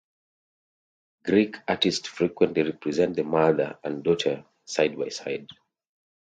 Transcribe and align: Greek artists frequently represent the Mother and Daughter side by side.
Greek 1.23 1.57
artists 1.67 2.07
frequently 2.07 2.63
represent 2.63 3.15
the 3.15 3.23
Mother 3.23 3.77
and 3.83 4.03
Daughter 4.03 4.43
side 4.65 4.97
by 4.97 5.09
side. 5.09 5.47